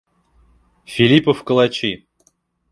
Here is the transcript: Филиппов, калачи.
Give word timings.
Филиппов, 0.93 1.37
калачи. 1.47 1.91